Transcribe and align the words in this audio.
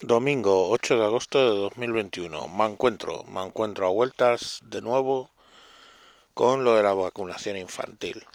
Domingo 0.00 0.70
8 0.70 0.98
de 0.98 1.04
agosto 1.04 1.38
de 1.38 1.56
2021. 1.56 2.48
Me 2.48 2.66
encuentro, 2.66 3.22
me 3.24 3.42
encuentro 3.42 3.86
a 3.86 3.90
vueltas 3.90 4.58
de 4.64 4.82
nuevo 4.82 5.30
con 6.34 6.64
lo 6.64 6.74
de 6.74 6.82
la 6.82 6.92
vacunación 6.94 7.56
infantil. 7.56 8.26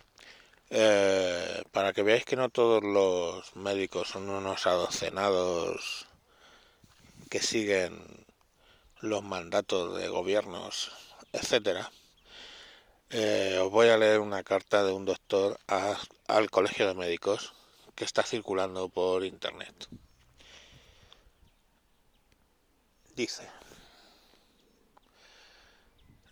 Eh, 0.69 1.63
para 1.71 1.91
que 1.91 2.01
veáis 2.01 2.23
que 2.23 2.37
no 2.37 2.49
todos 2.49 2.81
los 2.81 3.55
médicos 3.57 4.07
son 4.07 4.29
unos 4.29 4.65
adocenados 4.67 6.07
que 7.29 7.41
siguen 7.41 8.25
los 9.01 9.21
mandatos 9.21 9.97
de 9.97 10.07
gobiernos, 10.07 10.91
etcétera. 11.33 11.91
Eh, 13.09 13.59
os 13.61 13.69
voy 13.69 13.89
a 13.89 13.97
leer 13.97 14.21
una 14.21 14.43
carta 14.43 14.83
de 14.85 14.93
un 14.93 15.03
doctor 15.03 15.59
al 15.67 16.49
Colegio 16.49 16.87
de 16.87 16.95
Médicos 16.95 17.53
que 17.95 18.05
está 18.05 18.23
circulando 18.23 18.87
por 18.87 19.25
internet. 19.25 19.89
Dice 23.19 23.43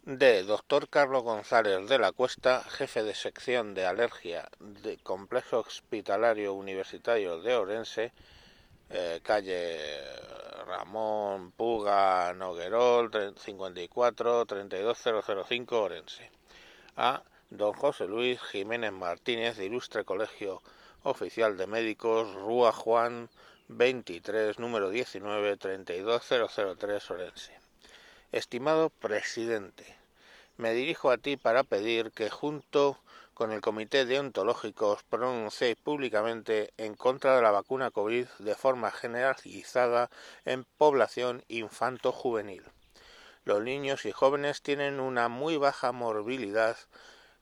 de 0.04 0.44
Dr. 0.44 0.88
Carlos 0.88 1.22
González 1.22 1.90
de 1.90 2.00
la 2.00 2.14
Cuesta, 2.14 2.64
jefe 2.64 3.04
de 3.04 3.14
sección 3.14 3.74
de 3.74 3.86
alergia 3.86 4.48
de 4.60 4.96
Complejo 5.00 5.58
Hospitalario 5.60 6.54
Universitario 6.54 7.42
de 7.42 7.56
Orense, 7.58 8.14
eh, 8.90 9.20
calle 9.22 9.78
Ramón 10.66 11.52
Puga 11.52 12.34
Noguerol 12.34 13.12
54 13.36 14.46
32005 14.46 15.82
Orense. 15.82 16.32
A 16.96 17.22
don 17.50 17.74
José 17.74 18.08
Luis 18.08 18.40
Jiménez 18.44 18.94
Martínez, 18.94 19.58
de 19.58 19.66
Ilustre 19.66 20.06
Colegio 20.06 20.62
Oficial 21.04 21.58
de 21.58 21.68
Médicos, 21.68 22.34
Rúa 22.34 22.72
Juan 22.72 23.30
23, 23.70 24.60
número 24.60 24.90
19, 24.90 25.58
32003 25.58 27.12
Orense. 27.12 27.60
Estimado 28.32 28.90
presidente, 28.90 29.98
me 30.56 30.74
dirijo 30.74 31.12
a 31.12 31.18
ti 31.18 31.36
para 31.36 31.64
pedir 31.64 32.12
que 32.12 32.30
junto 32.30 32.98
con 33.34 33.52
el 33.52 33.60
Comité 33.60 34.06
Deontológico 34.06 34.92
os 34.92 35.04
pronunciéis 35.04 35.76
públicamente 35.76 36.72
en 36.78 36.96
contra 36.96 37.36
de 37.36 37.42
la 37.42 37.52
vacuna 37.52 37.92
COVID 37.92 38.28
de 38.40 38.56
forma 38.56 38.90
generalizada 38.90 40.10
en 40.46 40.64
población 40.78 41.44
infanto-juvenil. 41.50 42.64
Los 43.44 43.62
niños 43.64 44.06
y 44.06 44.14
jóvenes 44.14 44.62
tienen 44.62 45.02
una 45.02 45.28
muy 45.28 45.58
baja 45.58 45.92
morbilidad 45.92 46.78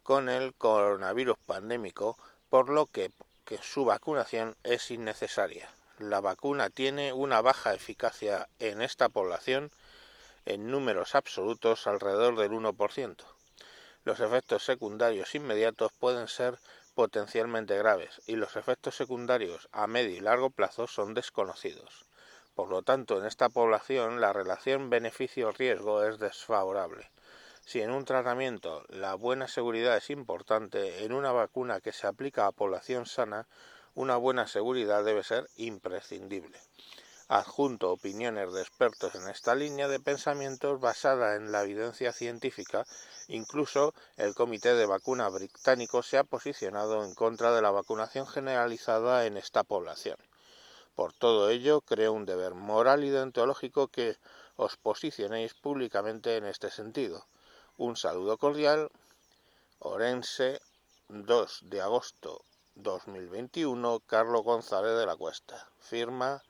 con 0.01 0.29
el 0.29 0.55
coronavirus 0.55 1.37
pandémico, 1.45 2.17
por 2.49 2.69
lo 2.69 2.87
que, 2.87 3.11
que 3.45 3.59
su 3.59 3.85
vacunación 3.85 4.55
es 4.63 4.89
innecesaria 4.89 5.74
la 5.99 6.19
vacuna 6.19 6.69
tiene 6.69 7.13
una 7.13 7.41
baja 7.41 7.73
eficacia 7.73 8.49
en 8.59 8.81
esta 8.81 9.09
población 9.09 9.71
en 10.45 10.69
números 10.69 11.15
absolutos 11.15 11.87
alrededor 11.87 12.37
del 12.37 12.51
1%. 12.51 13.15
Los 14.03 14.19
efectos 14.19 14.63
secundarios 14.63 15.33
inmediatos 15.35 15.91
pueden 15.93 16.27
ser 16.27 16.59
potencialmente 16.93 17.77
graves 17.77 18.21
y 18.27 18.35
los 18.35 18.55
efectos 18.55 18.95
secundarios 18.95 19.67
a 19.71 19.87
medio 19.87 20.15
y 20.15 20.19
largo 20.19 20.49
plazo 20.49 20.87
son 20.87 21.13
desconocidos. 21.13 22.05
Por 22.55 22.69
lo 22.69 22.83
tanto, 22.83 23.17
en 23.17 23.25
esta 23.25 23.49
población 23.49 24.21
la 24.21 24.31
relación 24.31 24.89
beneficio-riesgo 24.89 26.03
es 26.03 26.19
desfavorable. 26.19 27.09
Si 27.61 27.81
en 27.81 27.91
un 27.91 28.05
tratamiento 28.05 28.85
la 28.89 29.15
buena 29.15 29.47
seguridad 29.47 29.97
es 29.97 30.09
importante, 30.09 31.03
en 31.03 31.11
una 31.11 31.31
vacuna 31.31 31.81
que 31.81 31.91
se 31.91 32.05
aplica 32.05 32.45
a 32.45 32.51
población 32.51 33.07
sana 33.07 33.47
una 33.95 34.17
buena 34.17 34.45
seguridad 34.45 35.05
debe 35.05 35.23
ser 35.23 35.49
imprescindible. 35.55 36.59
Adjunto 37.29 37.91
opiniones 37.91 38.51
de 38.51 38.61
expertos 38.61 39.15
en 39.15 39.29
esta 39.29 39.55
línea 39.55 39.87
de 39.87 40.01
pensamientos 40.01 40.81
basada 40.81 41.35
en 41.35 41.53
la 41.53 41.63
evidencia 41.63 42.11
científica, 42.11 42.85
incluso 43.29 43.93
el 44.17 44.35
Comité 44.35 44.75
de 44.75 44.85
Vacuna 44.85 45.29
británico 45.29 46.03
se 46.03 46.17
ha 46.17 46.25
posicionado 46.25 47.05
en 47.05 47.15
contra 47.15 47.55
de 47.55 47.61
la 47.61 47.71
vacunación 47.71 48.27
generalizada 48.27 49.25
en 49.25 49.37
esta 49.37 49.63
población. 49.63 50.17
Por 50.93 51.13
todo 51.13 51.49
ello, 51.49 51.79
creo 51.79 52.11
un 52.11 52.25
deber 52.25 52.53
moral 52.53 53.05
y 53.05 53.09
deontológico 53.09 53.87
que 53.87 54.17
os 54.57 54.75
posicionéis 54.75 55.53
públicamente 55.53 56.35
en 56.35 56.45
este 56.45 56.69
sentido. 56.69 57.25
Un 57.77 57.95
saludo 57.95 58.37
cordial. 58.37 58.91
Orense, 59.79 60.59
2 61.07 61.59
de 61.63 61.81
agosto 61.81 62.43
2021, 62.75 64.01
Carlos 64.01 64.43
González 64.43 64.97
de 64.97 65.05
la 65.05 65.15
Cuesta. 65.15 65.69
Firma 65.79 66.43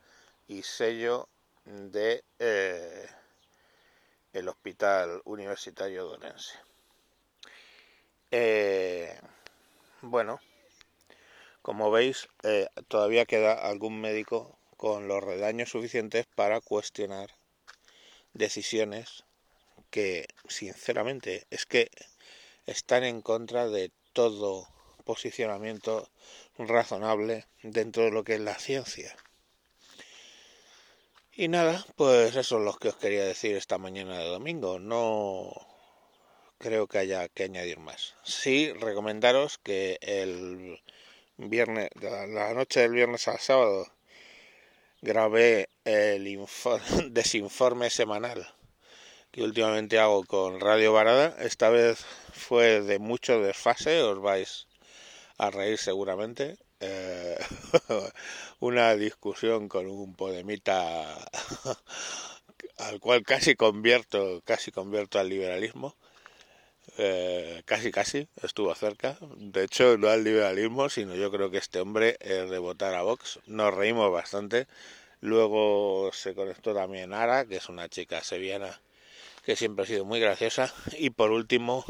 y 0.48 0.64
sello 0.64 1.30
de 1.66 2.24
eh, 2.40 3.08
el 4.34 4.50
Hospital 4.50 5.22
Universitario 5.26 6.06
Donense. 6.06 6.58
Eh, 8.32 9.20
bueno, 10.02 10.40
como 11.62 11.90
veis, 11.90 12.28
eh, 12.44 12.68
todavía 12.88 13.26
queda 13.26 13.54
algún 13.54 14.02
médico 14.02 14.58
con 14.78 15.08
los 15.08 15.24
redaños 15.24 15.70
suficientes 15.70 16.28
para 16.36 16.62
cuestionar 16.62 17.32
decisiones 18.34 19.24
que, 19.90 20.28
sinceramente, 20.48 21.48
es 21.50 21.66
que 21.66 21.90
están 22.66 23.04
en 23.04 23.22
contra 23.22 23.68
de 23.70 23.92
todo 24.14 24.68
posicionamiento 25.06 26.10
razonable 26.58 27.46
dentro 27.64 28.04
de 28.04 28.12
lo 28.12 28.24
que 28.24 28.36
es 28.36 28.42
la 28.42 28.56
ciencia. 28.56 29.16
Y 31.32 31.48
nada, 31.48 31.86
pues 31.96 32.36
eso 32.36 32.58
es 32.58 32.64
lo 32.64 32.74
que 32.74 32.90
os 32.90 32.96
quería 32.96 33.26
decir 33.26 33.56
esta 33.56 33.78
mañana 33.78 34.18
de 34.20 34.26
domingo. 34.26 34.80
No 34.80 35.52
creo 36.58 36.88
que 36.88 36.98
haya 36.98 37.28
que 37.30 37.44
añadir 37.44 37.80
más. 37.80 38.16
Sí, 38.24 38.72
recomendaros 38.74 39.58
que 39.58 39.98
el 40.02 40.82
viernes, 41.38 41.90
la 42.02 42.54
noche 42.54 42.82
del 42.82 42.92
viernes 42.92 43.28
al 43.28 43.40
sábado, 43.40 43.88
grabé 45.02 45.70
el 45.84 46.26
desinforme 47.12 47.90
semanal 47.90 48.56
que 49.36 49.44
últimamente 49.44 50.00
hago 50.00 50.24
con 50.24 50.62
Radio 50.62 50.94
Varada. 50.94 51.36
Esta 51.40 51.70
vez 51.70 52.06
fue 52.32 52.80
de 52.80 53.00
mucho 53.00 53.42
desfase, 53.42 54.02
os 54.02 54.22
vais 54.22 54.66
a 55.38 55.52
reír 55.52 55.78
seguramente. 55.78 56.58
Eh, 56.80 57.38
una 58.60 58.96
discusión 58.96 59.70
con 59.70 59.88
un 59.88 60.16
podemita 60.16 61.18
al 62.78 63.00
cual 63.00 63.24
casi 63.24 63.56
convierto, 63.56 64.42
casi 64.46 64.72
convierto 64.72 65.20
al 65.20 65.30
liberalismo. 65.30 65.96
Eh, 66.98 67.64
casi 67.66 67.92
casi 67.92 68.28
estuvo 68.42 68.74
cerca 68.76 69.18
de 69.38 69.64
hecho 69.64 69.98
no 69.98 70.08
al 70.08 70.24
liberalismo 70.24 70.88
sino 70.88 71.16
yo 71.16 71.32
creo 71.32 71.50
que 71.50 71.58
este 71.58 71.80
hombre 71.80 72.16
es 72.22 72.50
de 72.50 72.58
votar 72.60 72.94
a 72.94 73.02
Vox 73.02 73.40
nos 73.48 73.74
reímos 73.74 74.12
bastante 74.12 74.68
luego 75.20 76.12
se 76.14 76.36
conectó 76.36 76.74
también 76.74 77.12
Ara 77.12 77.46
que 77.46 77.58
es 77.58 77.70
una 77.70 77.90
chica 77.90 78.24
sevillana 78.24 78.80
que 79.44 79.56
siempre 79.56 79.84
ha 79.84 79.88
sido 79.88 80.06
muy 80.06 80.20
graciosa 80.20 80.74
y 80.98 81.10
por 81.10 81.32
último 81.32 81.84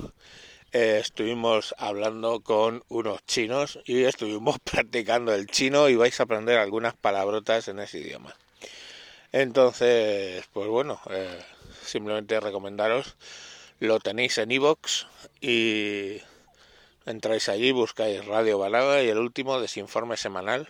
eh, 0.71 0.99
estuvimos 1.01 1.73
hablando 1.77 2.41
con 2.41 2.83
unos 2.89 3.25
chinos 3.25 3.79
y 3.85 4.03
estuvimos 4.03 4.57
practicando 4.63 5.33
el 5.33 5.47
chino 5.47 5.89
y 5.89 5.95
vais 5.95 6.19
a 6.19 6.23
aprender 6.23 6.57
algunas 6.57 6.95
palabrotas 6.95 7.67
en 7.67 7.79
ese 7.79 7.99
idioma. 7.99 8.35
Entonces, 9.31 10.45
pues 10.53 10.67
bueno, 10.67 10.99
eh, 11.09 11.39
simplemente 11.83 12.39
recomendaros, 12.39 13.17
lo 13.79 13.99
tenéis 13.99 14.37
en 14.37 14.51
iVoox 14.51 15.07
y 15.41 16.21
entráis 17.05 17.49
allí, 17.49 17.71
buscáis 17.71 18.25
Radio 18.25 18.57
Balada 18.57 19.03
y 19.03 19.09
el 19.09 19.17
último 19.17 19.59
desinforme 19.59 20.17
semanal, 20.17 20.69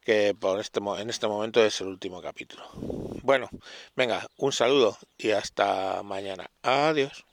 que 0.00 0.34
por 0.38 0.60
este, 0.60 0.78
en 0.78 1.10
este 1.10 1.26
momento 1.26 1.64
es 1.64 1.80
el 1.80 1.88
último 1.88 2.22
capítulo. 2.22 2.64
Bueno, 3.22 3.48
venga, 3.96 4.26
un 4.36 4.52
saludo 4.52 4.96
y 5.18 5.30
hasta 5.32 6.02
mañana. 6.04 6.50
Adiós. 6.62 7.26